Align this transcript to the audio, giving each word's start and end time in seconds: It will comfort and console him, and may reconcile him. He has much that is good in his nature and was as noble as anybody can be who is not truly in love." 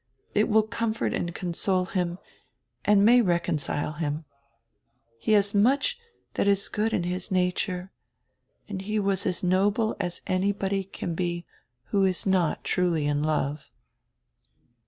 It 0.33 0.49
will 0.49 0.63
comfort 0.63 1.13
and 1.13 1.31
console 1.35 1.85
him, 1.85 2.17
and 2.85 3.05
may 3.05 3.21
reconcile 3.21 3.93
him. 3.93 4.25
He 5.19 5.33
has 5.33 5.53
much 5.53 5.99
that 6.33 6.47
is 6.47 6.69
good 6.69 6.91
in 6.91 7.03
his 7.03 7.29
nature 7.29 7.91
and 8.67 8.81
was 9.03 9.27
as 9.27 9.43
noble 9.43 9.95
as 9.99 10.23
anybody 10.25 10.85
can 10.85 11.13
be 11.13 11.45
who 11.89 12.03
is 12.03 12.25
not 12.25 12.63
truly 12.63 13.05
in 13.05 13.21
love." 13.21 13.69